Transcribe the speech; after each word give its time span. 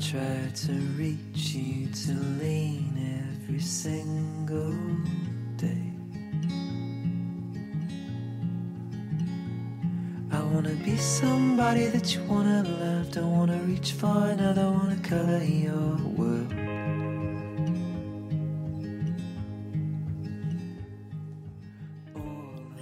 Try 0.00 0.48
to 0.54 0.72
reach 0.96 1.52
you 1.52 1.86
to 1.88 2.12
lean 2.40 2.96
every 3.44 3.60
single 3.60 4.72
day. 5.58 5.92
I 10.32 10.40
wanna 10.54 10.74
be 10.84 10.96
somebody 10.96 11.88
that 11.88 12.14
you 12.14 12.22
wanna 12.24 12.62
love. 12.62 13.10
Don't 13.10 13.30
wanna 13.30 13.58
reach 13.66 13.92
for 13.92 14.16
another, 14.32 14.70
wanna 14.70 14.96
color 15.02 15.44
your 15.44 15.96
world. 16.16 16.50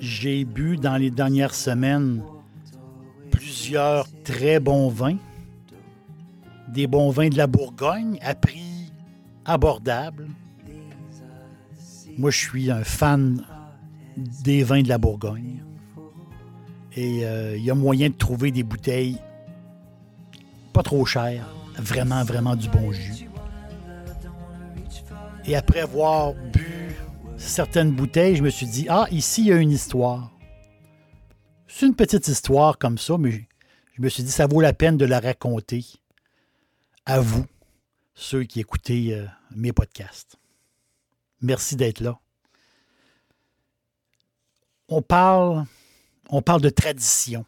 J'ai 0.01 0.45
bu 0.45 0.77
dans 0.77 0.97
les 0.97 1.11
dernières 1.11 1.55
semaines 1.55 2.23
plusieurs 3.33 4.07
très 4.23 4.61
bons 4.61 4.89
vins. 4.89 5.19
Des 6.73 6.87
bons 6.87 7.11
vins 7.11 7.29
de 7.29 7.37
la 7.37 7.47
Bourgogne 7.47 8.19
à 8.23 8.35
prix 8.35 8.93
abordable. 9.45 10.29
Moi, 12.19 12.31
je 12.31 12.39
suis 12.39 12.71
un 12.71 12.85
fan 12.85 13.45
des 14.17 14.63
vins 14.63 14.83
de 14.83 14.89
la 14.89 14.99
Bourgogne. 14.99 15.63
Et 16.95 17.25
euh, 17.25 17.57
il 17.57 17.65
y 17.65 17.71
a 17.71 17.75
moyen 17.75 18.09
de 18.09 18.15
trouver 18.15 18.51
des 18.51 18.63
bouteilles 18.63 19.19
pas 20.73 20.83
trop 20.83 21.05
chères, 21.05 21.49
vraiment, 21.77 22.23
vraiment 22.25 22.57
du 22.57 22.69
bon 22.69 22.93
jus. 22.93 23.29
Et 25.45 25.57
après 25.57 25.81
avoir 25.81 26.35
bu 26.35 26.95
certaines 27.37 27.93
bouteilles, 27.93 28.37
je 28.37 28.43
me 28.43 28.51
suis 28.51 28.67
dit, 28.67 28.87
ah, 28.89 29.07
ici, 29.11 29.43
il 29.43 29.47
y 29.49 29.53
a 29.53 29.57
une 29.57 29.71
histoire. 29.71 30.31
C'est 31.67 31.87
une 31.87 31.95
petite 31.95 32.29
histoire 32.29 32.79
comme 32.79 32.99
ça, 32.99 33.17
mais 33.19 33.47
je 33.95 34.03
me 34.03 34.09
suis 34.09 34.23
dit, 34.23 34.31
ça 34.31 34.47
vaut 34.47 34.61
la 34.61 34.73
peine 34.73 34.97
de 34.97 35.05
la 35.05 35.21
raconter 35.21 35.85
à 37.09 37.21
vous, 37.21 37.47
ceux 38.15 38.45
qui 38.45 38.61
écoutez 38.61 39.15
euh, 39.15 39.27
mes 39.51 39.73
podcasts. 39.73 40.37
Merci 41.41 41.75
d'être 41.75 42.01
là. 42.01 42.21
On 44.89 45.03
parle, 45.03 45.65
on 46.29 46.43
parle 46.43 46.61
de 46.61 46.71
tradition. 46.71 47.45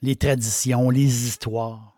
Les 0.00 0.16
traditions, 0.16 0.88
les 0.90 1.26
histoires. 1.26 1.94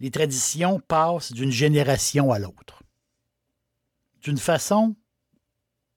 Les 0.00 0.10
traditions 0.10 0.80
passent 0.80 1.32
d'une 1.32 1.52
génération 1.52 2.32
à 2.32 2.38
l'autre 2.38 2.82
d'une 4.22 4.38
façon 4.38 4.94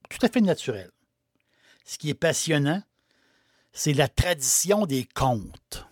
tout 0.09 0.17
à 0.23 0.29
fait 0.29 0.41
naturelle. 0.41 0.91
Ce 1.85 1.97
qui 1.97 2.09
est 2.09 2.15
passionnant, 2.15 2.81
c'est 3.71 3.93
la 3.93 4.07
tradition 4.07 4.85
des 4.85 5.05
contes, 5.05 5.85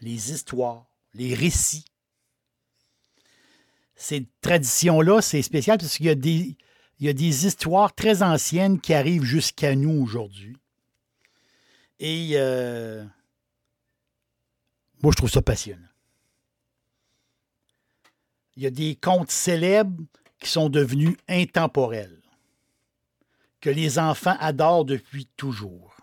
les 0.00 0.30
histoires, 0.32 0.93
les 1.14 1.34
récits. 1.34 1.84
Ces 3.94 4.26
traditions-là, 4.40 5.22
c'est 5.22 5.42
spécial 5.42 5.78
parce 5.78 5.96
qu'il 5.96 6.06
y 6.06 6.10
a 6.10 6.14
des, 6.14 7.46
histoires 7.46 7.94
très 7.94 8.22
anciennes 8.22 8.80
qui 8.80 8.92
arrivent 8.92 9.24
jusqu'à 9.24 9.74
nous 9.76 10.02
aujourd'hui. 10.02 10.56
Et 12.00 12.32
euh, 12.34 13.04
moi, 15.02 15.12
je 15.12 15.16
trouve 15.16 15.30
ça 15.30 15.42
passionnant. 15.42 15.80
Il 18.56 18.62
y 18.62 18.66
a 18.66 18.70
des 18.70 18.96
contes 18.96 19.30
célèbres 19.30 20.02
qui 20.38 20.50
sont 20.50 20.68
devenus 20.68 21.16
intemporels, 21.28 22.20
que 23.60 23.70
les 23.70 23.98
enfants 23.98 24.36
adorent 24.38 24.84
depuis 24.84 25.26
toujours. 25.36 25.96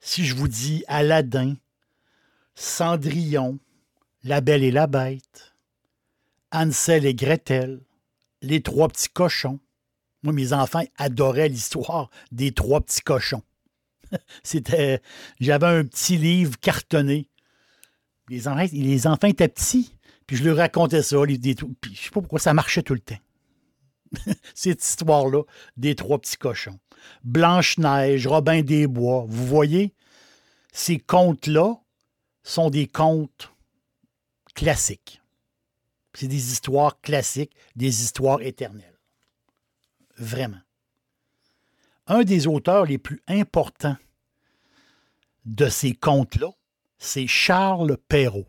Si 0.00 0.24
je 0.24 0.34
vous 0.34 0.48
dis 0.48 0.84
Aladdin, 0.86 1.56
Cendrillon, 2.54 3.58
La 4.22 4.42
Belle 4.42 4.62
et 4.64 4.70
la 4.70 4.86
Bête, 4.86 5.54
Hansel 6.52 7.06
et 7.06 7.14
Gretel, 7.14 7.80
Les 8.42 8.60
Trois 8.60 8.88
Petits 8.88 9.08
Cochons, 9.08 9.60
moi, 10.22 10.34
mes 10.34 10.52
enfants 10.52 10.84
adoraient 10.98 11.48
l'histoire 11.48 12.10
des 12.30 12.52
Trois 12.52 12.82
Petits 12.82 13.00
Cochons. 13.00 13.42
C'était, 14.42 15.00
j'avais 15.40 15.66
un 15.66 15.84
petit 15.84 16.18
livre 16.18 16.58
cartonné. 16.60 17.28
Les 18.28 18.46
enfants, 18.46 19.26
étaient 19.26 19.48
petits, 19.48 19.96
puis 20.26 20.36
je 20.36 20.44
leur 20.44 20.58
racontais 20.58 21.02
ça. 21.02 21.24
Les, 21.24 21.38
puis 21.38 21.94
je 21.94 22.02
sais 22.02 22.10
pas 22.10 22.20
pourquoi 22.20 22.38
ça 22.38 22.52
marchait 22.52 22.82
tout 22.82 22.94
le 22.94 23.00
temps. 23.00 23.18
cette 24.54 24.84
histoire-là 24.84 25.42
des 25.76 25.94
trois 25.94 26.18
petits 26.18 26.36
cochons. 26.36 26.78
Blanche-Neige, 27.24 28.26
Robin 28.26 28.60
des 28.60 28.86
Bois, 28.86 29.24
vous 29.26 29.46
voyez, 29.46 29.94
ces 30.72 30.98
contes-là 30.98 31.76
sont 32.42 32.70
des 32.70 32.86
contes 32.86 33.49
classiques. 34.54 35.20
C'est 36.14 36.28
des 36.28 36.52
histoires 36.52 37.00
classiques, 37.00 37.54
des 37.76 38.02
histoires 38.02 38.42
éternelles. 38.42 38.98
Vraiment. 40.16 40.60
Un 42.06 42.22
des 42.22 42.46
auteurs 42.46 42.84
les 42.84 42.98
plus 42.98 43.22
importants 43.28 43.96
de 45.44 45.68
ces 45.68 45.92
contes-là, 45.94 46.50
c'est 46.98 47.26
Charles 47.26 47.96
Perrault. 48.08 48.48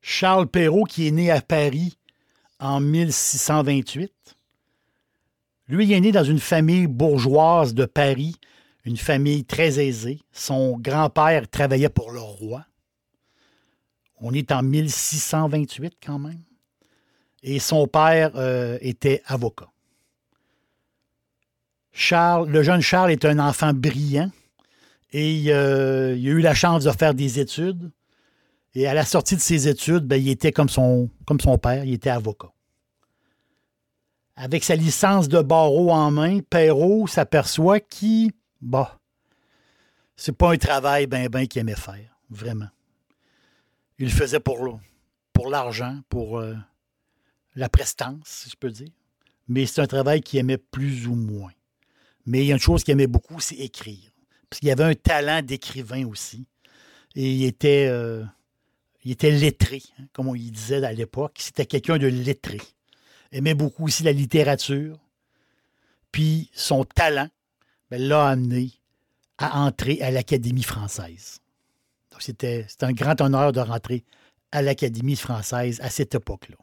Charles 0.00 0.48
Perrault, 0.48 0.84
qui 0.84 1.06
est 1.06 1.12
né 1.12 1.30
à 1.30 1.40
Paris 1.40 1.98
en 2.58 2.80
1628. 2.80 4.12
Lui, 5.68 5.84
il 5.84 5.92
est 5.92 6.00
né 6.00 6.12
dans 6.12 6.24
une 6.24 6.38
famille 6.38 6.86
bourgeoise 6.86 7.74
de 7.74 7.84
Paris, 7.84 8.36
une 8.84 8.96
famille 8.96 9.44
très 9.44 9.84
aisée. 9.84 10.20
Son 10.32 10.78
grand-père 10.78 11.48
travaillait 11.48 11.88
pour 11.88 12.12
le 12.12 12.20
roi. 12.20 12.64
On 14.18 14.32
est 14.32 14.52
en 14.52 14.62
1628 14.62 15.94
quand 16.04 16.18
même. 16.18 16.42
Et 17.42 17.58
son 17.58 17.86
père 17.86 18.32
euh, 18.34 18.78
était 18.80 19.22
avocat. 19.26 19.68
Charles, 21.92 22.48
le 22.50 22.62
jeune 22.62 22.80
Charles 22.80 23.10
est 23.10 23.24
un 23.24 23.38
enfant 23.38 23.72
brillant 23.72 24.30
et 25.12 25.44
euh, 25.48 26.14
il 26.16 26.28
a 26.28 26.30
eu 26.30 26.40
la 26.40 26.54
chance 26.54 26.84
de 26.84 26.90
faire 26.90 27.14
des 27.14 27.40
études. 27.40 27.90
Et 28.74 28.86
à 28.86 28.92
la 28.92 29.04
sortie 29.04 29.36
de 29.36 29.40
ses 29.40 29.68
études, 29.68 30.04
ben, 30.04 30.20
il 30.20 30.28
était 30.28 30.52
comme 30.52 30.68
son, 30.68 31.08
père, 31.62 31.84
il 31.84 31.94
était 31.94 32.10
avocat. 32.10 32.52
Avec 34.36 34.64
sa 34.64 34.76
licence 34.76 35.28
de 35.28 35.40
barreau 35.40 35.90
en 35.90 36.10
main, 36.10 36.40
Perrault 36.40 37.06
s'aperçoit 37.06 37.80
qu'il, 37.80 38.32
bah, 38.60 38.98
c'est 40.14 40.36
pas 40.36 40.52
un 40.52 40.58
travail 40.58 41.06
ben 41.06 41.28
ben 41.28 41.46
qu'il 41.46 41.60
aimait 41.60 41.74
faire, 41.74 42.18
vraiment. 42.28 42.68
Il 43.98 44.06
le 44.06 44.12
faisait 44.12 44.40
pour, 44.40 44.78
pour 45.32 45.50
l'argent, 45.50 46.00
pour 46.08 46.38
euh, 46.38 46.54
la 47.54 47.68
prestance, 47.68 48.22
si 48.24 48.50
je 48.50 48.56
peux 48.56 48.70
dire. 48.70 48.90
Mais 49.48 49.66
c'est 49.66 49.80
un 49.80 49.86
travail 49.86 50.20
qu'il 50.20 50.38
aimait 50.38 50.58
plus 50.58 51.06
ou 51.06 51.14
moins. 51.14 51.52
Mais 52.26 52.40
il 52.40 52.46
y 52.46 52.50
a 52.50 52.54
une 52.54 52.60
chose 52.60 52.84
qu'il 52.84 52.92
aimait 52.92 53.06
beaucoup, 53.06 53.40
c'est 53.40 53.56
écrire. 53.56 54.10
Parce 54.50 54.60
qu'il 54.60 54.70
avait 54.70 54.84
un 54.84 54.94
talent 54.94 55.42
d'écrivain 55.42 56.06
aussi. 56.06 56.46
Et 57.14 57.32
il 57.32 57.44
était, 57.44 57.86
euh, 57.88 58.24
il 59.04 59.12
était 59.12 59.30
lettré, 59.30 59.82
hein, 59.98 60.04
comme 60.12 60.28
on 60.28 60.34
y 60.34 60.50
disait 60.50 60.84
à 60.84 60.92
l'époque. 60.92 61.36
C'était 61.38 61.66
quelqu'un 61.66 61.98
de 61.98 62.06
lettré. 62.06 62.60
Aimait 63.32 63.54
beaucoup 63.54 63.84
aussi 63.84 64.02
la 64.02 64.12
littérature. 64.12 64.98
Puis 66.12 66.50
son 66.52 66.84
talent 66.84 67.28
ben, 67.90 68.00
l'a 68.00 68.28
amené 68.28 68.72
à 69.38 69.60
entrer 69.60 70.00
à 70.02 70.10
l'Académie 70.10 70.62
française. 70.62 71.40
C'était 72.20 72.66
un 72.80 72.92
grand 72.92 73.20
honneur 73.20 73.52
de 73.52 73.60
rentrer 73.60 74.04
à 74.52 74.62
l'Académie 74.62 75.16
française 75.16 75.80
à 75.82 75.90
cette 75.90 76.14
époque-là. 76.14 76.56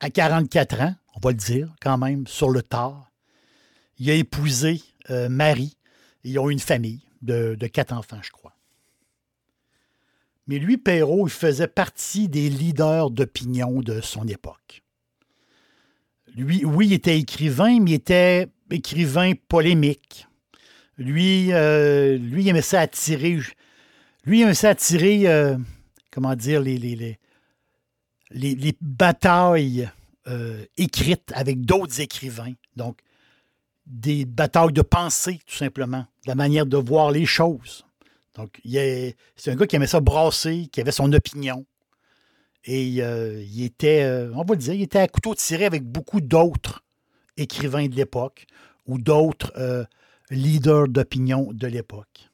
À 0.00 0.10
44 0.10 0.80
ans, 0.80 0.94
on 1.14 1.20
va 1.20 1.30
le 1.30 1.36
dire 1.36 1.74
quand 1.80 1.98
même, 1.98 2.26
sur 2.26 2.50
le 2.50 2.62
tard, 2.62 3.10
il 3.98 4.10
a 4.10 4.14
épousé 4.14 4.82
euh, 5.10 5.28
Marie. 5.28 5.76
Ils 6.24 6.38
ont 6.38 6.50
une 6.50 6.58
famille 6.58 7.02
de 7.22 7.54
quatre 7.66 7.92
enfants, 7.92 8.20
je 8.22 8.30
crois. 8.30 8.54
Mais 10.46 10.58
lui, 10.58 10.76
Perrault, 10.76 11.28
il 11.28 11.32
faisait 11.32 11.68
partie 11.68 12.28
des 12.28 12.50
leaders 12.50 13.10
d'opinion 13.10 13.80
de 13.80 14.00
son 14.00 14.26
époque. 14.26 14.82
lui, 16.34 16.64
oui, 16.64 16.88
il 16.88 16.92
était 16.92 17.18
écrivain, 17.18 17.78
mais 17.80 17.92
il 17.92 17.94
était 17.94 18.48
écrivain 18.70 19.32
polémique. 19.48 20.26
Lui, 20.98 21.52
euh, 21.52 22.18
lui 22.18 22.42
il 22.42 22.48
aimait 22.48 22.62
ça 22.62 22.80
attirer. 22.80 23.38
Lui, 24.24 24.42
il 24.42 24.54
ça 24.54 24.68
attirer, 24.68 25.26
euh, 25.26 25.56
comment 26.12 26.36
dire, 26.36 26.60
les, 26.60 26.78
les, 26.78 26.94
les, 28.30 28.54
les 28.54 28.76
batailles 28.80 29.90
euh, 30.28 30.64
écrites 30.76 31.32
avec 31.34 31.62
d'autres 31.62 32.00
écrivains. 32.00 32.52
Donc, 32.76 33.00
des 33.86 34.24
batailles 34.24 34.72
de 34.72 34.82
pensée, 34.82 35.40
tout 35.44 35.56
simplement, 35.56 36.06
la 36.26 36.36
manière 36.36 36.66
de 36.66 36.76
voir 36.76 37.10
les 37.10 37.26
choses. 37.26 37.84
Donc, 38.36 38.60
c'est 38.64 39.50
un 39.50 39.56
gars 39.56 39.66
qui 39.66 39.74
aimait 39.74 39.88
ça 39.88 40.00
brasser, 40.00 40.68
qui 40.70 40.80
avait 40.80 40.92
son 40.92 41.12
opinion. 41.12 41.66
Et 42.64 43.02
euh, 43.02 43.42
il 43.42 43.64
était, 43.64 44.06
on 44.32 44.44
va 44.44 44.54
le 44.54 44.56
dire, 44.56 44.74
il 44.74 44.82
était 44.82 45.00
à 45.00 45.08
couteau 45.08 45.34
tiré 45.34 45.64
avec 45.64 45.82
beaucoup 45.82 46.20
d'autres 46.20 46.84
écrivains 47.36 47.88
de 47.88 47.96
l'époque 47.96 48.46
ou 48.86 48.98
d'autres 48.98 49.52
leaders 50.30 50.86
d'opinion 50.86 51.52
de 51.52 51.66
l'époque. 51.66 52.31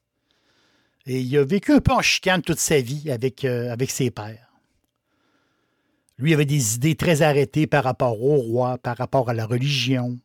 Et 1.08 1.20
il 1.20 1.38
a 1.38 1.44
vécu 1.44 1.72
un 1.72 1.80
peu 1.80 1.92
en 1.92 2.02
chicane 2.02 2.42
toute 2.42 2.58
sa 2.58 2.80
vie 2.80 3.10
avec, 3.10 3.44
avec 3.44 3.90
ses 3.90 4.10
pères. 4.10 4.52
Lui 6.18 6.34
avait 6.34 6.44
des 6.44 6.74
idées 6.74 6.96
très 6.96 7.22
arrêtées 7.22 7.66
par 7.66 7.82
rapport 7.84 8.22
au 8.22 8.36
roi, 8.36 8.76
par 8.78 8.96
rapport 8.96 9.30
à 9.30 9.34
la 9.34 9.46
religion. 9.46 10.18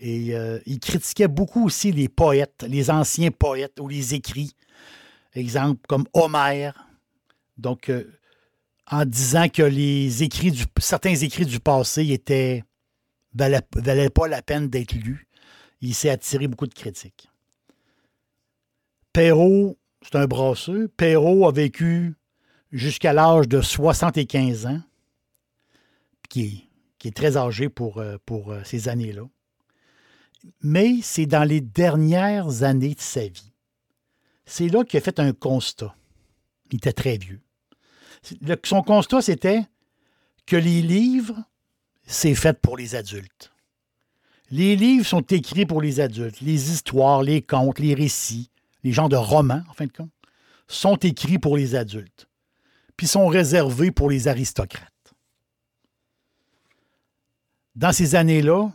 Et 0.00 0.34
il 0.64 0.80
critiquait 0.80 1.28
beaucoup 1.28 1.66
aussi 1.66 1.92
les 1.92 2.08
poètes, 2.08 2.64
les 2.66 2.90
anciens 2.90 3.30
poètes 3.30 3.78
ou 3.80 3.88
les 3.88 4.14
écrits. 4.14 4.54
Exemple 5.34 5.82
comme 5.86 6.06
Homère. 6.14 6.88
Donc, 7.58 7.92
en 8.90 9.04
disant 9.04 9.48
que 9.48 9.62
les 9.62 10.22
écrits 10.22 10.64
certains 10.78 11.16
écrits 11.16 11.44
du 11.44 11.60
passé 11.60 12.08
étaient 12.12 12.64
valaient, 13.34 13.60
valaient 13.74 14.08
pas 14.08 14.26
la 14.26 14.40
peine 14.40 14.68
d'être 14.68 14.94
lus. 14.94 15.28
Il 15.82 15.94
s'est 15.94 16.10
attiré 16.10 16.48
beaucoup 16.48 16.66
de 16.66 16.74
critiques. 16.74 17.28
Perrault, 19.12 19.76
c'est 20.02 20.16
un 20.16 20.26
brasseux. 20.26 20.88
Perrault 20.96 21.46
a 21.46 21.52
vécu 21.52 22.14
jusqu'à 22.72 23.12
l'âge 23.12 23.48
de 23.48 23.60
75 23.60 24.66
ans, 24.66 24.80
qui 26.28 26.42
est, 26.42 26.68
qui 26.98 27.08
est 27.08 27.16
très 27.16 27.36
âgé 27.36 27.68
pour, 27.68 27.98
euh, 27.98 28.16
euh, 28.30 28.62
ces 28.64 28.88
années-là. 28.88 29.22
Mais 30.62 30.98
c'est 31.02 31.26
dans 31.26 31.44
les 31.44 31.60
dernières 31.60 32.62
années 32.62 32.94
de 32.94 33.00
sa 33.00 33.26
vie. 33.26 33.52
C'est 34.46 34.68
là 34.68 34.84
qu'il 34.84 34.98
a 34.98 35.00
fait 35.00 35.18
un 35.20 35.32
constat. 35.32 35.94
Il 36.70 36.76
était 36.76 36.92
très 36.92 37.18
vieux 37.18 37.40
son 38.64 38.82
constat, 38.82 39.22
c'était 39.22 39.62
que 40.46 40.56
les 40.56 40.82
livres, 40.82 41.42
c'est 42.06 42.34
fait 42.34 42.58
pour 42.60 42.76
les 42.76 42.94
adultes. 42.94 43.52
Les 44.50 44.76
livres 44.76 45.06
sont 45.06 45.20
écrits 45.20 45.66
pour 45.66 45.82
les 45.82 46.00
adultes. 46.00 46.40
Les 46.40 46.70
histoires, 46.70 47.22
les 47.22 47.42
contes, 47.42 47.78
les 47.78 47.94
récits, 47.94 48.50
les 48.84 48.92
genres 48.92 49.08
de 49.08 49.16
romans, 49.16 49.62
en 49.68 49.72
fin 49.72 49.86
de 49.86 49.92
compte, 49.92 50.10
sont 50.66 50.96
écrits 50.96 51.38
pour 51.38 51.56
les 51.56 51.74
adultes, 51.74 52.28
puis 52.96 53.06
sont 53.06 53.26
réservés 53.26 53.90
pour 53.90 54.10
les 54.10 54.28
aristocrates. 54.28 54.92
Dans 57.74 57.92
ces 57.92 58.14
années-là, 58.14 58.70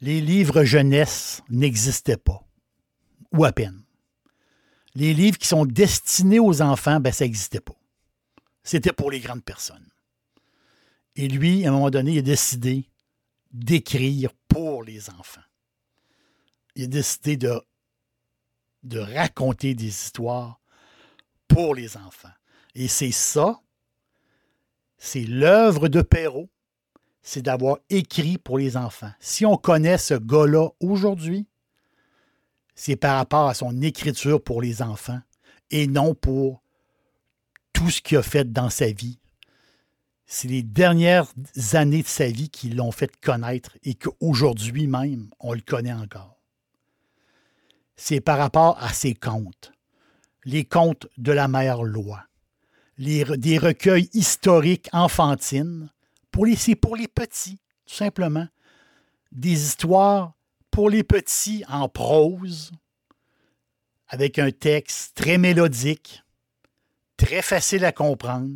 les 0.00 0.20
livres 0.20 0.64
jeunesse 0.64 1.42
n'existaient 1.48 2.16
pas, 2.16 2.42
ou 3.32 3.44
à 3.44 3.52
peine. 3.52 3.82
Les 4.94 5.14
livres 5.14 5.38
qui 5.38 5.48
sont 5.48 5.66
destinés 5.66 6.40
aux 6.40 6.62
enfants, 6.62 7.00
ben, 7.00 7.12
ça 7.12 7.24
n'existait 7.24 7.60
pas 7.60 7.76
c'était 8.66 8.92
pour 8.92 9.10
les 9.10 9.20
grandes 9.20 9.44
personnes. 9.44 9.88
Et 11.14 11.28
lui, 11.28 11.64
à 11.64 11.68
un 11.68 11.72
moment 11.72 11.88
donné, 11.88 12.12
il 12.12 12.18
a 12.18 12.22
décidé 12.22 12.90
d'écrire 13.52 14.32
pour 14.48 14.82
les 14.82 15.08
enfants. 15.08 15.40
Il 16.74 16.84
a 16.84 16.88
décidé 16.88 17.36
de, 17.36 17.58
de 18.86 19.00
raconter 19.00 19.74
des 19.74 19.86
histoires 19.86 20.60
pour 21.48 21.74
les 21.74 21.96
enfants. 21.96 22.28
Et 22.74 22.88
c'est 22.88 23.12
ça, 23.12 23.60
c'est 24.98 25.24
l'œuvre 25.24 25.88
de 25.88 26.02
Perrault, 26.02 26.48
c'est 27.22 27.42
d'avoir 27.42 27.78
écrit 27.90 28.38
pour 28.38 28.58
les 28.58 28.76
enfants. 28.76 29.10
Si 29.18 29.44
on 29.44 29.56
connaît 29.56 29.98
ce 29.98 30.14
gars-là 30.14 30.68
aujourd'hui, 30.80 31.46
c'est 32.74 32.96
par 32.96 33.16
rapport 33.16 33.48
à 33.48 33.54
son 33.54 33.80
écriture 33.82 34.42
pour 34.42 34.62
les 34.62 34.82
enfants 34.82 35.20
et 35.70 35.86
non 35.86 36.14
pour 36.14 36.62
tout 37.72 37.90
ce 37.90 38.00
qu'il 38.00 38.18
a 38.18 38.22
fait 38.22 38.52
dans 38.52 38.70
sa 38.70 38.90
vie. 38.90 39.18
C'est 40.26 40.48
les 40.48 40.62
dernières 40.62 41.32
années 41.72 42.02
de 42.02 42.08
sa 42.08 42.26
vie 42.26 42.50
qui 42.50 42.70
l'ont 42.70 42.92
fait 42.92 43.14
connaître 43.20 43.76
et 43.82 43.94
qu'aujourd'hui 43.94 44.86
même, 44.86 45.30
on 45.40 45.52
le 45.52 45.60
connaît 45.60 45.92
encore. 45.92 46.35
C'est 47.96 48.20
par 48.20 48.38
rapport 48.38 48.82
à 48.82 48.92
ses 48.92 49.14
contes, 49.14 49.72
les 50.44 50.64
contes 50.64 51.06
de 51.16 51.32
la 51.32 51.48
mère 51.48 51.82
loi, 51.82 52.22
des 52.98 53.58
recueils 53.58 54.10
historiques 54.12 54.88
enfantines, 54.92 55.90
pour 56.30 56.46
les, 56.46 56.56
c'est 56.56 56.74
pour 56.74 56.96
les 56.96 57.08
petits, 57.08 57.58
tout 57.86 57.94
simplement. 57.94 58.46
Des 59.32 59.64
histoires 59.64 60.34
pour 60.70 60.90
les 60.90 61.02
petits 61.02 61.64
en 61.68 61.88
prose, 61.88 62.72
avec 64.08 64.38
un 64.38 64.50
texte 64.50 65.16
très 65.16 65.38
mélodique, 65.38 66.22
très 67.16 67.42
facile 67.42 67.84
à 67.84 67.92
comprendre, 67.92 68.54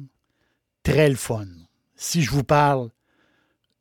très 0.82 1.08
le 1.08 1.16
fun. 1.16 1.46
Si 1.96 2.22
je 2.22 2.30
vous 2.30 2.44
parle 2.44 2.90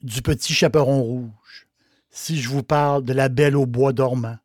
du 0.02 0.22
petit 0.22 0.54
chaperon 0.54 1.02
rouge, 1.04 1.68
si 2.10 2.42
je 2.42 2.50
vous 2.50 2.64
parle 2.64 3.04
de 3.04 3.14
la 3.14 3.30
belle 3.30 3.58
au 3.58 3.66
bois 3.66 3.94
dormant, 3.94 4.38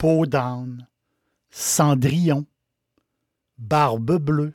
peau 0.00 0.24
d'âne, 0.24 0.88
cendrillon, 1.50 2.46
barbe 3.58 4.16
bleue, 4.16 4.54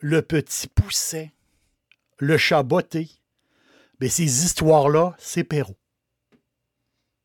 le 0.00 0.20
petit 0.20 0.66
pousset, 0.68 1.32
le 2.18 2.36
chat 2.36 2.62
botté, 2.62 3.08
mais 4.00 4.10
ces 4.10 4.44
histoires-là, 4.44 5.16
c'est 5.18 5.44
Perrault. 5.44 5.78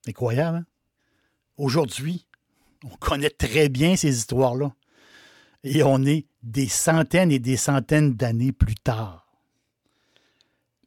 Incroyable, 0.08 0.60
hein? 0.60 0.66
Aujourd'hui, 1.58 2.26
on 2.86 2.96
connaît 2.96 3.30
très 3.30 3.68
bien 3.68 3.98
ces 3.98 4.16
histoires-là. 4.16 4.74
Et 5.66 5.84
on 5.84 6.06
est 6.06 6.26
des 6.42 6.70
centaines 6.70 7.34
et 7.34 7.40
des 7.40 7.58
centaines 7.58 8.14
d'années 8.14 8.54
plus 8.54 8.76
tard. 8.76 9.28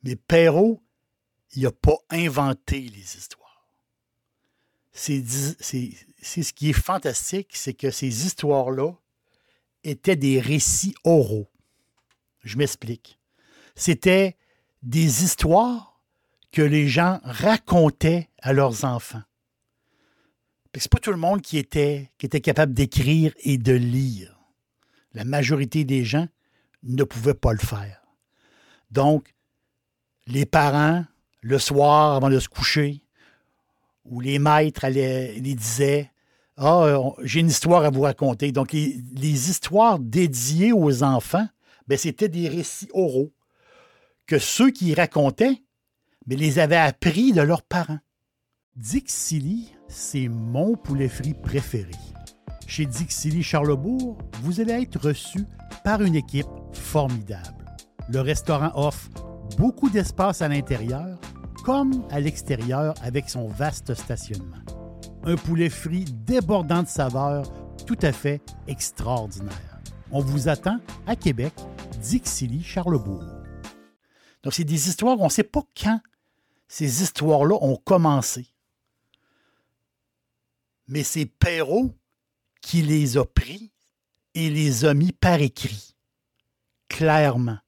Mais 0.03 0.17
Perrault, 0.17 0.83
il 1.55 1.65
n'a 1.65 1.73
pas 1.73 1.99
inventé 2.09 2.81
les 2.81 3.17
histoires. 3.19 3.47
C'est 6.27 6.43
ce 6.43 6.53
qui 6.53 6.71
est 6.71 6.73
fantastique, 6.73 7.51
c'est 7.53 7.73
que 7.73 7.93
ces 7.93 8.27
histoires-là 8.27 8.95
étaient 9.85 10.17
des 10.17 10.41
récits 10.41 10.97
oraux. 11.05 11.49
Je 12.43 12.59
m'explique. 12.59 13.21
C'était 13.77 14.37
des 14.83 15.23
histoires 15.23 16.03
que 16.51 16.63
les 16.63 16.89
gens 16.89 17.21
racontaient 17.23 18.29
à 18.43 18.53
leurs 18.53 18.85
enfants. 18.85 19.23
C'est 20.75 20.91
pas 20.91 20.99
tout 20.99 21.13
le 21.13 21.17
monde 21.17 21.43
qui 21.43 21.59
était, 21.59 22.11
qui 22.19 22.27
était 22.27 22.41
capable 22.41 22.75
d'écrire 22.75 23.33
et 23.45 23.57
de 23.57 23.73
lire 23.73 24.37
la 25.15 25.25
majorité 25.25 25.85
des 25.85 26.05
gens 26.05 26.27
ne 26.83 27.05
pouvaient 27.05 27.35
pas 27.35 27.53
le 27.53 27.61
faire. 27.61 28.03
Donc, 28.91 29.33
les 30.27 30.45
parents, 30.45 31.05
le 31.41 31.61
soir 31.61 32.17
avant 32.17 32.31
de 32.31 32.41
se 32.41 32.49
coucher, 32.49 33.01
ou 34.05 34.21
les 34.21 34.41
maîtres 34.41 34.89
les 34.89 35.41
disaient 35.41 36.11
Ah, 36.57 37.01
j'ai 37.23 37.41
une 37.41 37.49
histoire 37.49 37.85
à 37.85 37.91
vous 37.91 38.03
raconter. 38.03 38.51
Donc, 38.51 38.73
les, 38.73 39.51
histoires 39.51 39.99
dédiées 39.99 40.73
aux 40.73 41.03
enfants, 41.03 41.47
ben, 41.87 41.99
c'était 41.99 42.29
des 42.29 42.49
récits 42.49 42.89
oraux 42.93 43.33
que 44.27 44.39
ceux 44.39 44.71
qui 44.71 44.95
racontaient 44.95 45.63
mais 46.27 46.35
ben, 46.35 46.41
les 46.41 46.59
avaient 46.59 46.77
appris 46.77 47.33
de 47.33 47.43
leurs 47.43 47.63
parents. 47.63 48.01
Silly, 49.07 49.73
c'est 49.89 50.29
mon 50.29 50.77
poulet 50.77 51.09
frit 51.09 51.35
préféré. 51.35 51.93
Chez 52.67 52.85
Dixili 52.85 53.45
Charlebourg, 53.45 54.19
vous 54.43 54.61
allez 54.61 54.73
être 54.73 54.99
reçu 54.99 55.45
par 55.85 56.03
une 56.03 56.17
équipe 56.17 56.47
formidable. 56.73 57.65
Le 58.09 58.21
restaurant 58.21 58.73
offre 58.75 59.09
beaucoup 59.57 59.89
d'espace 59.89 60.43
à 60.43 60.49
l'intérieur 60.49 61.19
comme 61.65 62.05
à 62.11 62.19
l'extérieur 62.19 62.95
avec 63.03 63.31
son 63.31 63.47
vaste 63.47 63.95
stationnement. 63.95 64.66
Un 65.29 65.35
poulet 65.35 65.71
frit 65.71 66.05
débordant 66.05 66.85
de 66.85 66.89
saveurs 66.89 67.53
tout 67.85 67.99
à 68.03 68.13
fait 68.13 68.41
extraordinaire. 68.69 69.81
On 70.13 70.21
vous 70.21 70.47
attend 70.47 70.79
à 71.05 71.17
Québec, 71.17 71.53
Dixilly, 72.01 72.63
Charlebourg. 72.63 73.25
Donc, 74.45 74.55
c'est 74.55 74.63
des 74.63 74.89
histoires, 74.89 75.21
on 75.21 75.25
ne 75.25 75.31
sait 75.31 75.43
pas 75.43 75.65
quand 75.77 76.01
ces 76.69 77.03
histoires-là 77.03 77.59
ont 77.61 77.75
commencé. 77.75 78.47
Mais 80.87 81.03
c'est 81.03 81.27
Perrault 81.27 81.93
qui 82.61 82.83
les 82.83 83.17
a 83.17 83.25
pris 83.25 83.73
et 84.35 84.49
les 84.49 84.85
a 84.85 84.95
mis 84.95 85.11
par 85.11 85.41
écrit, 85.41 85.97
clairement, 86.87 87.59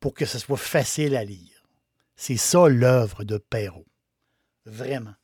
pour 0.00 0.12
que 0.12 0.26
ce 0.26 0.40
soit 0.40 0.56
facile 0.56 1.14
à 1.14 1.22
lire. 1.22 1.62
C'est 2.16 2.36
ça 2.36 2.68
l'œuvre 2.68 3.22
de 3.22 3.38
Perrault. 3.38 3.86
Vraiment. 4.66 5.14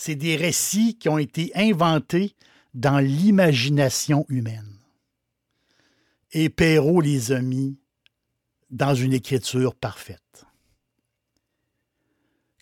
C'est 0.00 0.14
des 0.14 0.36
récits 0.36 0.96
qui 0.96 1.08
ont 1.08 1.18
été 1.18 1.50
inventés 1.56 2.36
dans 2.72 3.00
l'imagination 3.00 4.24
humaine. 4.28 4.78
Et 6.30 6.50
Perrault 6.50 7.00
les 7.00 7.32
a 7.32 7.40
mis 7.40 7.80
dans 8.70 8.94
une 8.94 9.12
écriture 9.12 9.74
parfaite. 9.74 10.46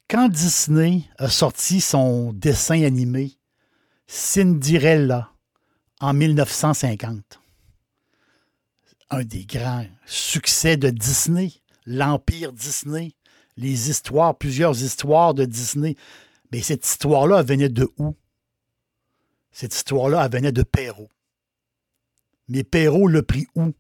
Quand 0.09 0.31
Disney 0.31 1.03
a 1.19 1.29
sorti 1.29 1.83
son 1.83 2.33
dessin 2.33 2.83
animé 2.85 3.33
Cinderella 4.07 5.31
en 6.01 6.15
1950, 6.15 7.39
un 9.11 9.25
des 9.25 9.45
grands 9.45 9.85
succès 10.07 10.79
de 10.79 10.89
Disney, 10.89 11.53
l'Empire 11.85 12.55
Disney, 12.55 13.13
les 13.59 13.91
histoires, 13.91 14.37
plusieurs 14.37 14.83
histoires 14.83 15.35
de 15.35 15.45
Disney. 15.45 15.97
Mais 16.53 16.63
cette 16.63 16.87
histoire-là 16.87 17.43
venait 17.43 17.69
de 17.69 17.89
où? 17.99 18.17
Cette 19.51 19.75
histoire-là, 19.75 20.29
venait 20.29 20.53
de 20.53 20.63
Perrault. 20.63 21.11
Mais 22.49 22.63
Perrault 22.63 23.09
l'a 23.09 23.23
pris 23.23 23.47
où? 23.55 23.73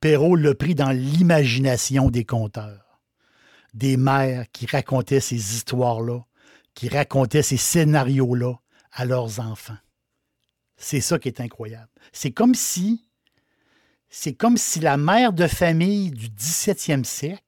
Perrault 0.00 0.36
l'a 0.36 0.54
pris 0.54 0.74
dans 0.74 0.90
l'imagination 0.90 2.10
des 2.10 2.24
conteurs. 2.24 3.00
Des 3.74 3.96
mères 3.96 4.46
qui 4.52 4.66
racontaient 4.66 5.20
ces 5.20 5.54
histoires-là, 5.54 6.24
qui 6.74 6.88
racontaient 6.88 7.42
ces 7.42 7.56
scénarios-là 7.56 8.54
à 8.92 9.04
leurs 9.04 9.40
enfants. 9.40 9.78
C'est 10.76 11.00
ça 11.00 11.18
qui 11.18 11.28
est 11.28 11.40
incroyable. 11.40 11.90
C'est 12.12 12.32
comme 12.32 12.54
si 12.54 13.02
c'est 14.08 14.34
comme 14.34 14.56
si 14.56 14.80
la 14.80 14.96
mère 14.96 15.32
de 15.32 15.46
famille 15.46 16.10
du 16.10 16.28
17e 16.28 17.04
siècle 17.04 17.42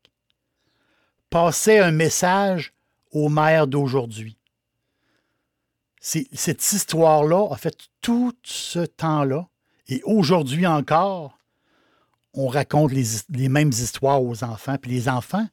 passait 1.30 1.78
un 1.78 1.92
message 1.92 2.74
aux 3.10 3.28
mères 3.28 3.66
d'aujourd'hui. 3.66 4.36
Cette 6.00 6.72
histoire-là 6.72 7.48
a 7.50 7.56
fait 7.56 7.88
tout 8.00 8.32
ce 8.44 8.80
temps-là, 8.80 9.48
et 9.88 10.00
aujourd'hui 10.04 10.66
encore, 10.66 11.38
on 12.34 12.46
raconte 12.46 12.92
les, 12.92 13.48
mêmes 13.48 13.70
histoires 13.70 14.22
aux 14.22 14.44
enfants. 14.44 14.76
Puis 14.78 14.92
les 14.92 15.08
enfants, 15.08 15.48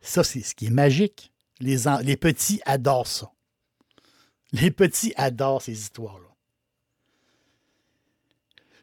ça, 0.00 0.22
c'est 0.24 0.42
ce 0.42 0.54
qui 0.54 0.66
est 0.66 0.70
magique. 0.70 1.32
Les, 1.60 1.84
les 2.02 2.16
petits 2.16 2.60
adorent 2.66 3.06
ça. 3.06 3.30
Les 4.52 4.70
petits 4.70 5.14
adorent 5.16 5.62
ces 5.62 5.72
histoires-là. 5.72 6.28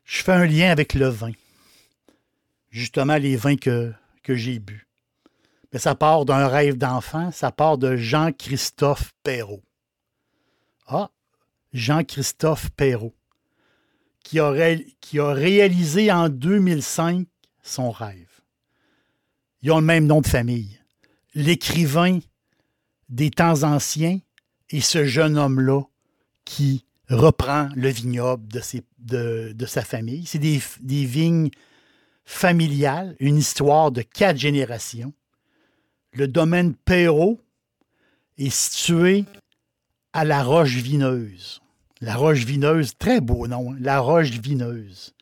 Je 0.05 0.23
fais 0.23 0.31
un 0.31 0.45
lien 0.45 0.71
avec 0.71 0.95
le 0.95 1.07
vin. 1.07 1.31
Justement, 2.71 3.17
les 3.17 3.35
vins 3.35 3.57
que, 3.57 3.93
que 4.23 4.33
j'ai 4.33 4.57
bu. 4.57 4.88
Mais 5.71 5.79
ça 5.79 5.95
part 5.95 6.25
d'un 6.25 6.47
rêve 6.47 6.77
d'enfant, 6.77 7.31
ça 7.31 7.51
part 7.51 7.77
de 7.77 7.95
Jean-Christophe 7.95 9.11
Perrault. 9.23 9.63
Ah, 10.87 11.11
Jean-Christophe 11.73 12.71
Perrault, 12.71 13.15
qui 14.23 14.39
a, 14.39 14.75
qui 15.01 15.19
a 15.19 15.31
réalisé 15.31 16.11
en 16.11 16.29
2005 16.29 17.27
son 17.61 17.91
rêve. 17.91 18.29
Ils 19.61 19.71
ont 19.71 19.79
le 19.79 19.85
même 19.85 20.07
nom 20.07 20.21
de 20.21 20.27
famille. 20.27 20.79
L'écrivain 21.35 22.19
des 23.09 23.29
temps 23.29 23.63
anciens 23.63 24.19
et 24.69 24.81
ce 24.81 25.05
jeune 25.05 25.37
homme-là 25.37 25.83
qui 26.45 26.85
reprend 27.09 27.69
le 27.75 27.89
vignoble 27.89 28.47
de 28.47 29.65
sa 29.65 29.83
famille. 29.83 30.25
C'est 30.25 30.39
des, 30.39 30.61
des, 30.81 31.05
vignes 31.05 31.49
familiales, 32.23 33.15
une 33.19 33.37
histoire 33.37 33.91
de 33.91 34.01
quatre 34.01 34.37
générations. 34.37 35.13
Le 36.13 36.27
domaine 36.27 36.73
Perrault 36.73 37.39
est 38.37 38.49
situé 38.49 39.25
à 40.13 40.25
la 40.25 40.43
Roche 40.43 40.75
Vineuse. 40.75 41.61
La 42.01 42.15
Roche 42.15 42.45
Vineuse, 42.45 42.93
très 42.97 43.21
beau 43.21 43.47
nom, 43.47 43.73
hein? 43.73 43.77
la 43.79 43.99
Roche 43.99 44.31
Vineuse, 44.31 45.13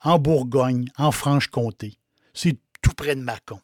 en 0.00 0.18
Bourgogne, 0.18 0.88
en 0.96 1.10
Franche-Comté. 1.10 1.98
C'est 2.32 2.56
tout 2.80 2.94
près 2.94 3.16
de 3.16 3.20
Mâcon. 3.20 3.60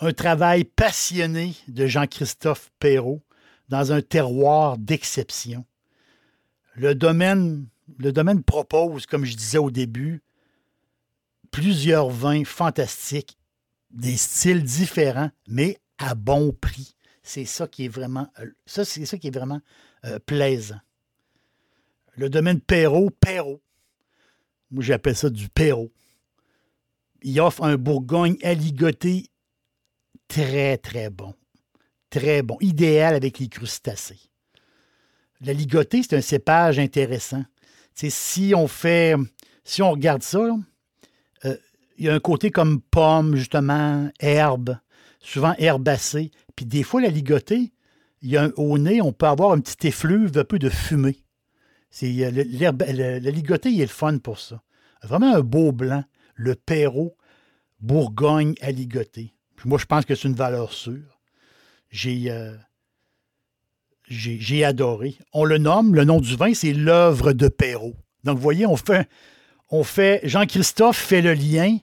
Un 0.00 0.12
travail 0.12 0.64
passionné 0.64 1.54
de 1.68 1.86
Jean-Christophe 1.86 2.70
Perrault 2.78 3.22
dans 3.68 3.92
un 3.92 4.00
terroir 4.00 4.78
d'exception. 4.78 5.66
Le 6.74 6.94
domaine, 6.94 7.66
le 7.98 8.12
domaine 8.12 8.42
propose, 8.42 9.04
comme 9.04 9.24
je 9.24 9.36
disais 9.36 9.58
au 9.58 9.70
début, 9.70 10.22
plusieurs 11.50 12.08
vins 12.08 12.44
fantastiques, 12.44 13.36
des 13.90 14.16
styles 14.16 14.62
différents, 14.62 15.30
mais 15.48 15.78
à 15.98 16.14
bon 16.14 16.52
prix. 16.52 16.94
C'est 17.22 17.44
ça 17.44 17.66
qui 17.66 17.84
est 17.84 17.88
vraiment, 17.88 18.28
euh, 18.40 18.50
ça, 18.66 18.84
qui 18.84 19.26
est 19.26 19.34
vraiment 19.34 19.60
euh, 20.04 20.18
plaisant. 20.18 20.80
Le 22.16 22.28
domaine 22.28 22.60
Perrault, 22.60 23.10
Perrault. 23.10 23.60
Moi, 24.70 24.82
j'appelle 24.82 25.16
ça 25.16 25.30
du 25.30 25.48
Perrault. 25.48 25.92
Il 27.22 27.40
offre 27.40 27.64
un 27.64 27.76
Bourgogne 27.76 28.36
aligoté 28.42 29.30
très, 30.28 30.78
très 30.78 31.10
bon. 31.10 31.34
Très 32.08 32.42
bon. 32.42 32.56
Idéal 32.60 33.14
avec 33.14 33.38
les 33.38 33.48
crustacés. 33.48 34.30
La 35.40 35.52
ligotée, 35.52 36.02
c'est 36.02 36.16
un 36.16 36.20
cépage 36.20 36.78
intéressant. 36.78 37.44
si 37.94 38.52
on 38.56 38.66
fait, 38.68 39.14
si 39.64 39.82
on 39.82 39.92
regarde 39.92 40.22
ça, 40.22 40.56
il 42.00 42.06
y 42.06 42.08
a 42.08 42.14
un 42.14 42.20
côté 42.20 42.50
comme 42.50 42.80
pomme, 42.80 43.36
justement, 43.36 44.10
herbe, 44.20 44.78
souvent 45.20 45.54
herbacée. 45.58 46.30
Puis 46.56 46.64
des 46.64 46.82
fois, 46.82 47.02
la 47.02 47.08
ligotée, 47.08 47.74
il 48.22 48.30
y 48.30 48.38
a 48.38 48.48
au 48.56 48.78
nez, 48.78 49.02
on 49.02 49.12
peut 49.12 49.26
avoir 49.26 49.52
un 49.52 49.60
petit 49.60 49.86
effluve, 49.88 50.36
un 50.38 50.44
peu 50.44 50.58
de 50.58 50.70
fumée. 50.70 51.18
C'est, 51.90 52.10
la 52.10 53.30
ligotée, 53.30 53.68
il 53.68 53.82
est 53.82 53.84
le 53.84 53.88
fun 53.88 54.16
pour 54.16 54.40
ça. 54.40 54.62
Vraiment 55.02 55.34
un 55.34 55.42
beau 55.42 55.72
blanc, 55.72 56.02
le 56.36 56.54
Perrault 56.54 57.16
Bourgogne 57.80 58.54
à 58.62 58.70
ligoter. 58.70 59.34
moi, 59.66 59.78
je 59.78 59.84
pense 59.84 60.06
que 60.06 60.14
c'est 60.14 60.28
une 60.28 60.34
valeur 60.34 60.72
sûre. 60.72 61.20
J'ai, 61.90 62.30
euh, 62.30 62.56
j'ai 64.08 64.64
adoré. 64.64 65.18
On 65.34 65.44
le 65.44 65.58
nomme, 65.58 65.94
le 65.94 66.04
nom 66.04 66.20
du 66.20 66.34
vin, 66.34 66.54
c'est 66.54 66.72
l'œuvre 66.72 67.34
de 67.34 67.48
Perrault. 67.48 67.96
Donc, 68.24 68.36
vous 68.36 68.42
voyez, 68.42 68.64
on 68.64 68.76
fait, 68.76 69.06
on 69.68 69.84
fait 69.84 70.20
Jean-Christophe 70.24 70.96
fait 70.96 71.20
le 71.20 71.34
lien 71.34 71.76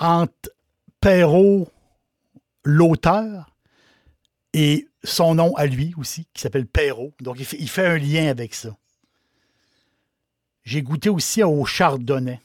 entre 0.00 0.50
Perrault, 1.00 1.68
l'auteur, 2.64 3.54
et 4.52 4.88
son 5.04 5.36
nom 5.36 5.54
à 5.54 5.66
lui 5.66 5.94
aussi, 5.96 6.26
qui 6.34 6.42
s'appelle 6.42 6.66
Perrault. 6.66 7.14
Donc, 7.20 7.38
il 7.38 7.68
fait, 7.68 7.86
un 7.86 7.98
lien 7.98 8.26
avec 8.26 8.54
ça. 8.54 8.76
J'ai 10.64 10.82
goûté 10.82 11.08
aussi 11.08 11.42
au 11.42 11.64
chardonnay, 11.64 12.40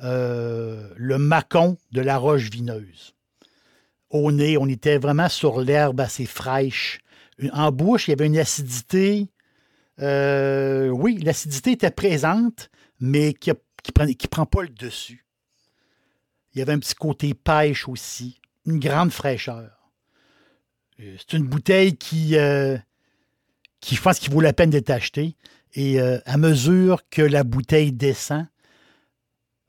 euh, 0.00 0.92
le 0.96 1.18
macon 1.18 1.78
de 1.92 2.00
la 2.00 2.18
roche 2.18 2.50
vineuse. 2.50 3.14
Au 4.10 4.32
nez, 4.32 4.58
on 4.58 4.66
était 4.66 4.98
vraiment 4.98 5.28
sur 5.28 5.60
l'herbe 5.60 6.00
assez 6.00 6.26
fraîche, 6.26 7.00
en 7.52 7.72
bouche, 7.72 8.08
il 8.08 8.12
y 8.12 8.14
avait 8.14 8.26
une 8.26 8.38
acidité. 8.38 9.28
Euh, 10.00 10.88
oui, 10.88 11.18
l'acidité 11.18 11.72
était 11.72 11.90
présente, 11.90 12.70
mais 13.00 13.32
qui 13.34 13.50
ne 13.50 13.54
prend, 13.92 14.06
prend 14.30 14.46
pas 14.46 14.62
le 14.62 14.68
dessus. 14.68 15.24
Il 16.54 16.58
y 16.58 16.62
avait 16.62 16.72
un 16.72 16.78
petit 16.78 16.94
côté 16.94 17.34
pêche 17.34 17.88
aussi, 17.88 18.40
une 18.66 18.78
grande 18.78 19.10
fraîcheur. 19.10 19.70
Euh, 21.00 21.16
c'est 21.18 21.36
une 21.36 21.46
bouteille 21.46 21.96
qui, 21.96 22.36
euh, 22.36 22.76
qui, 23.80 23.96
je 23.96 24.02
pense 24.02 24.18
qu'il 24.18 24.32
vaut 24.32 24.40
la 24.40 24.52
peine 24.52 24.70
d'être 24.70 24.90
achetée. 24.90 25.36
Et 25.74 25.98
à 25.98 26.36
mesure 26.36 27.00
que 27.08 27.22
la 27.22 27.44
bouteille 27.44 27.92
descend, 27.92 28.46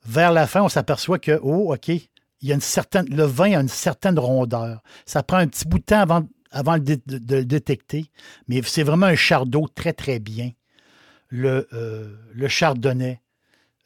vers 0.05 0.33
la 0.33 0.47
fin, 0.47 0.61
on 0.61 0.67
s'aperçoit 0.67 1.17
que, 1.17 1.39
oh, 1.41 1.73
OK, 1.73 1.87
il 1.87 2.09
y 2.41 2.51
a 2.51 2.55
une 2.55 2.59
certaine, 2.59 3.05
le 3.05 3.23
vin 3.23 3.57
a 3.57 3.61
une 3.61 3.69
certaine 3.69 4.19
rondeur. 4.19 4.83
Ça 5.05 5.23
prend 5.23 5.37
un 5.37 5.47
petit 5.47 5.65
bout 5.65 5.79
de 5.79 5.85
temps 5.85 6.01
avant 6.01 6.27
avant 6.53 6.77
de, 6.77 6.99
le 7.07 7.43
détecter, 7.43 8.05
mais 8.47 8.61
c'est 8.61 8.83
vraiment 8.83 9.07
un 9.07 9.15
chardot 9.15 9.67
très, 9.73 9.91
très 9.91 10.19
bien. 10.19 10.51
Le, 11.29 11.67
euh, 11.73 12.15
le 12.31 12.47
chardonnay, 12.47 13.19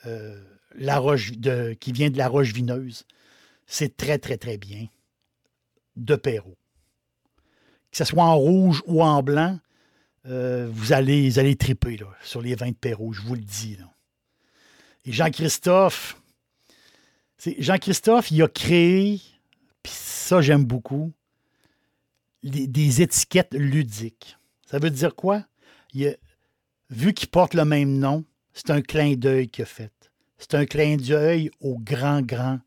euh, 0.05 0.43
la 0.75 0.99
roche 0.99 1.31
de, 1.33 1.73
qui 1.79 1.91
vient 1.91 2.09
de 2.09 2.17
la 2.17 2.27
roche 2.27 2.53
vineuse, 2.53 3.05
c'est 3.65 3.97
très, 3.97 4.17
très, 4.17 4.37
très 4.37 4.57
bien 4.57 4.87
de 5.95 6.15
Perrault. 6.15 6.57
Que 7.91 7.97
ce 7.97 8.05
soit 8.05 8.23
en 8.23 8.35
rouge 8.35 8.81
ou 8.85 9.03
en 9.03 9.23
blanc, 9.23 9.59
euh, 10.27 10.69
vous, 10.71 10.93
allez, 10.93 11.39
allez 11.39 11.55
triper 11.55 11.99
sur 12.21 12.41
les 12.41 12.55
vins 12.55 12.69
de 12.69 12.75
Perrault, 12.75 13.13
je 13.13 13.21
vous 13.21 13.35
le 13.35 13.41
dis. 13.41 13.77
Et 15.05 15.11
Jean-Christophe, 15.11 16.21
Jean-Christophe, 17.57 18.31
il 18.31 18.41
a 18.41 18.47
créé, 18.47 19.21
puis 19.83 19.93
ça 19.95 20.41
j'aime 20.41 20.65
beaucoup, 20.65 21.13
des 22.43 23.01
étiquettes 23.01 23.53
ludiques. 23.53 24.37
Ça 24.65 24.79
veut 24.79 24.89
dire 24.89 25.15
quoi? 25.15 25.45
vu 26.89 27.13
qu'il 27.13 27.29
porte 27.29 27.53
le 27.53 27.65
même 27.65 27.97
nom, 27.97 28.23
c'est 28.53 28.69
un 28.69 28.81
clin 28.81 29.15
d'œil 29.15 29.47
qu'il 29.49 29.63
a 29.63 29.65
fait. 29.65 29.91
C'est 30.37 30.53
un 30.55 30.65
clin 30.65 30.97
d'œil 30.97 31.49
au 31.59 31.77
grand, 31.79 32.21
grand 32.21 32.59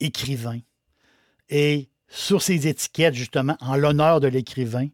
écrivain. 0.00 0.60
Et 1.48 1.88
sur 2.08 2.42
ces 2.42 2.68
étiquettes, 2.68 3.14
justement, 3.14 3.56
en 3.60 3.76
l'honneur 3.76 4.20
de 4.20 4.28
l'écrivain, 4.28 4.88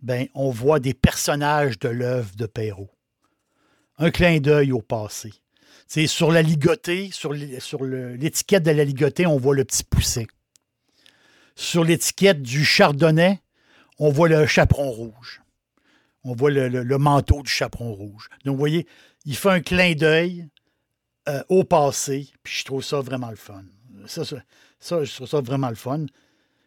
ben, 0.00 0.26
on 0.34 0.50
voit 0.50 0.80
des 0.80 0.94
personnages 0.94 1.78
de 1.78 1.88
l'œuvre 1.88 2.34
de 2.36 2.46
Perrault. 2.46 2.90
Un 3.98 4.10
clin 4.10 4.40
d'œil 4.40 4.72
au 4.72 4.82
passé. 4.82 5.32
C'est 5.86 6.06
sur 6.06 6.32
la 6.32 6.42
ligotée, 6.42 7.10
sur 7.12 7.32
l'étiquette 7.32 8.62
de 8.62 8.70
la 8.70 8.84
ligotée, 8.84 9.26
on 9.26 9.38
voit 9.38 9.54
le 9.54 9.64
petit 9.64 9.84
pousset. 9.84 10.26
Sur 11.56 11.84
l'étiquette 11.84 12.42
du 12.42 12.64
chardonnay, 12.64 13.40
on 13.98 14.10
voit 14.10 14.28
le 14.28 14.46
chaperon 14.46 14.90
rouge. 14.90 15.42
On 16.24 16.34
voit 16.34 16.50
le, 16.50 16.98
manteau 16.98 17.42
du 17.42 17.50
chaperon 17.50 17.92
rouge. 17.92 18.28
Donc, 18.44 18.54
vous 18.54 18.58
voyez, 18.58 18.86
il 19.26 19.36
fait 19.36 19.50
un 19.50 19.60
clin 19.60 19.94
d'œil 19.94 20.48
euh, 21.28 21.42
au 21.48 21.64
passé, 21.64 22.28
puis 22.42 22.54
je 22.58 22.64
trouve 22.64 22.82
ça 22.82 23.00
vraiment 23.00 23.30
le 23.30 23.36
fun. 23.36 23.64
Ça, 24.06 24.22
je 24.24 25.14
trouve 25.14 25.28
ça 25.28 25.40
vraiment 25.40 25.68
le 25.70 25.74
fun. 25.74 26.06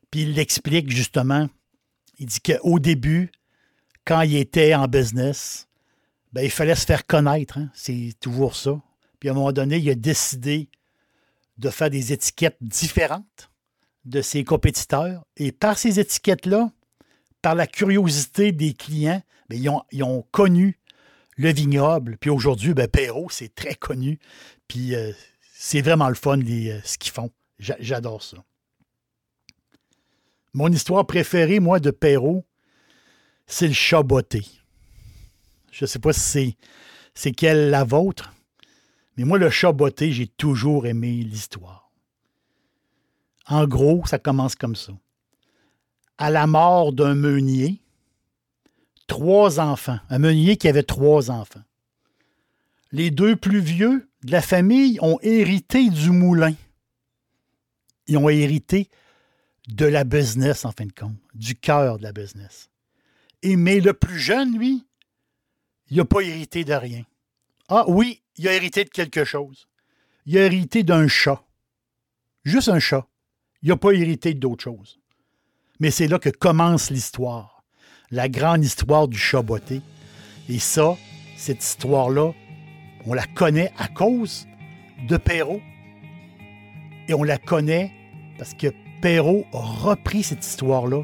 Puis 0.09 0.21
il 0.23 0.33
l'explique 0.33 0.89
justement. 0.89 1.47
Il 2.17 2.25
dit 2.25 2.39
qu'au 2.41 2.79
début, 2.79 3.31
quand 4.05 4.21
il 4.21 4.37
était 4.37 4.73
en 4.73 4.87
business, 4.87 5.67
ben, 6.33 6.41
il 6.41 6.49
fallait 6.49 6.75
se 6.75 6.85
faire 6.85 7.05
connaître. 7.05 7.57
Hein. 7.57 7.69
C'est 7.73 8.13
toujours 8.19 8.55
ça. 8.55 8.81
Puis 9.19 9.29
à 9.29 9.33
un 9.33 9.35
moment 9.35 9.51
donné, 9.51 9.77
il 9.77 9.89
a 9.89 9.95
décidé 9.95 10.69
de 11.57 11.69
faire 11.69 11.89
des 11.89 12.13
étiquettes 12.13 12.57
différentes 12.61 13.51
de 14.05 14.21
ses 14.21 14.43
compétiteurs. 14.43 15.25
Et 15.35 15.51
par 15.51 15.77
ces 15.77 15.99
étiquettes-là, 15.99 16.71
par 17.41 17.55
la 17.55 17.67
curiosité 17.67 18.51
des 18.51 18.73
clients, 18.73 19.21
bien, 19.49 19.81
ils, 19.91 20.03
ont, 20.03 20.25
connu 20.31 20.79
le 21.37 21.53
vignoble. 21.53 22.17
Puis 22.17 22.29
aujourd'hui, 22.29 22.73
ben, 22.73 22.87
Perrault, 22.87 23.29
c'est 23.29 23.53
très 23.53 23.75
connu. 23.75 24.19
Puis 24.67 24.95
euh, 24.95 25.11
c'est 25.53 25.81
vraiment 25.81 26.09
le 26.09 26.15
fun, 26.15 26.39
euh, 26.39 26.79
ce 26.83 26.97
qu'ils 26.97 27.13
font. 27.13 27.31
J'adore 27.59 28.21
ça. 28.21 28.37
Mon 30.53 30.71
histoire 30.71 31.05
préférée, 31.05 31.59
moi, 31.59 31.79
de 31.79 31.91
Perrault, 31.91 32.45
c'est 33.47 33.67
le 33.67 33.73
chat 33.73 34.03
botté. 34.03 34.45
Je 35.71 35.85
ne 35.85 35.87
sais 35.87 35.99
pas 35.99 36.13
si 36.13 36.57
c'est 37.13 37.31
quelle 37.31 37.69
la 37.69 37.83
vôtre, 37.83 38.33
mais 39.15 39.23
moi, 39.23 39.39
le 39.39 39.49
chat 39.49 39.71
botté, 39.71 40.11
j'ai 40.11 40.27
toujours 40.27 40.85
aimé 40.85 41.11
l'histoire. 41.11 41.91
En 43.47 43.65
gros, 43.67 44.05
ça 44.05 44.19
commence 44.19 44.55
comme 44.55 44.75
ça. 44.75 44.93
À 46.17 46.29
la 46.29 46.47
mort 46.47 46.93
d'un 46.93 47.15
meunier, 47.15 47.81
trois 49.07 49.59
enfants, 49.59 49.99
un 50.09 50.19
meunier 50.19 50.57
qui 50.57 50.67
avait 50.67 50.83
trois 50.83 51.31
enfants. 51.31 51.63
Les 52.91 53.11
deux 53.11 53.35
plus 53.35 53.59
vieux 53.59 54.09
de 54.23 54.31
la 54.31 54.41
famille 54.41 54.99
ont 55.01 55.19
hérité 55.21 55.89
du 55.89 56.11
moulin. 56.11 56.53
Ils 58.07 58.17
ont 58.17 58.29
hérité 58.29 58.89
de 59.67 59.85
la 59.85 60.03
business, 60.03 60.63
en 60.63 60.71
fin 60.71 60.85
de 60.85 60.93
compte, 60.93 61.17
du 61.33 61.55
cœur 61.55 61.97
de 61.97 62.03
la 62.03 62.13
business. 62.13 62.69
Et, 63.43 63.55
mais 63.55 63.79
le 63.79 63.93
plus 63.93 64.19
jeune, 64.19 64.57
lui, 64.57 64.85
il 65.89 65.97
n'a 65.97 66.05
pas 66.05 66.21
hérité 66.21 66.63
de 66.63 66.73
rien. 66.73 67.03
Ah 67.67 67.85
oui, 67.87 68.21
il 68.37 68.47
a 68.47 68.53
hérité 68.53 68.85
de 68.85 68.89
quelque 68.89 69.25
chose. 69.25 69.67
Il 70.25 70.37
a 70.37 70.45
hérité 70.45 70.83
d'un 70.83 71.07
chat. 71.07 71.43
Juste 72.43 72.69
un 72.69 72.79
chat. 72.79 73.07
Il 73.61 73.69
n'a 73.69 73.77
pas 73.77 73.91
hérité 73.91 74.33
d'autre 74.33 74.63
chose. 74.63 74.99
Mais 75.79 75.91
c'est 75.91 76.07
là 76.07 76.19
que 76.19 76.29
commence 76.29 76.89
l'histoire. 76.89 77.56
La 78.09 78.29
grande 78.29 78.63
histoire 78.63 79.09
du 79.09 79.17
chat. 79.17 79.43
Et 80.49 80.59
ça, 80.59 80.95
cette 81.35 81.63
histoire-là, 81.63 82.31
on 83.05 83.13
la 83.13 83.25
connaît 83.25 83.71
à 83.77 83.89
cause 83.89 84.47
de 85.07 85.17
Perrault. 85.17 85.61
Et 87.09 87.13
on 87.13 87.23
la 87.23 87.37
connaît 87.37 87.91
parce 88.37 88.53
que 88.53 88.67
Perrault 89.01 89.45
a 89.51 89.59
repris 89.59 90.23
cette 90.23 90.45
histoire-là, 90.45 91.03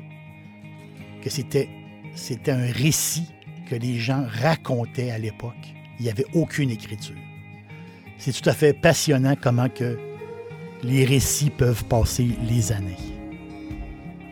que 1.22 1.30
c'était, 1.30 1.70
c'était 2.16 2.52
un 2.52 2.72
récit 2.72 3.28
que 3.70 3.76
les 3.76 4.00
gens 4.00 4.26
racontaient 4.42 5.12
à 5.12 5.18
l'époque. 5.18 5.74
Il 6.00 6.04
n'y 6.04 6.12
avait 6.12 6.26
aucune 6.34 6.70
écriture. 6.70 7.16
C'est 8.18 8.32
tout 8.32 8.50
à 8.50 8.54
fait 8.54 8.74
passionnant 8.74 9.36
comment 9.40 9.68
que 9.68 10.00
les 10.84 11.04
récits 11.06 11.50
peuvent 11.50 11.84
passer 11.86 12.30
les 12.48 12.72
années. 12.72 13.13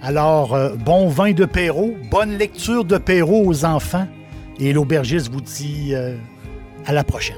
Alors, 0.03 0.55
euh, 0.55 0.75
bon 0.75 1.09
vin 1.09 1.31
de 1.31 1.45
Perrault, 1.45 1.93
bonne 2.09 2.37
lecture 2.37 2.85
de 2.85 2.97
Perrault 2.97 3.43
aux 3.45 3.65
enfants, 3.65 4.07
et 4.59 4.73
l'aubergiste 4.73 5.31
vous 5.31 5.41
dit 5.41 5.91
euh, 5.93 6.15
à 6.87 6.93
la 6.93 7.03
prochaine. 7.03 7.37